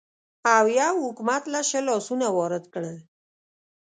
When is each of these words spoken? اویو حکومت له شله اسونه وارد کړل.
اویو 0.57 1.01
حکومت 1.05 1.43
له 1.53 1.61
شله 1.69 1.91
اسونه 1.99 2.27
وارد 2.37 2.63
کړل. 2.73 2.97